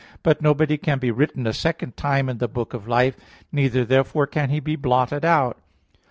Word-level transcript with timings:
But 0.23 0.41
nobody 0.41 0.79
can 0.79 0.97
be 0.97 1.11
written 1.11 1.45
a 1.45 1.53
second 1.53 1.95
time 1.95 2.27
in 2.27 2.39
the 2.39 2.47
book 2.47 2.73
of 2.73 2.87
life. 2.87 3.15
Neither 3.51 3.85
therefore 3.85 4.25
can 4.25 4.49
he 4.49 4.59
be 4.59 4.75
blotted 4.75 5.23
out. 5.23 5.59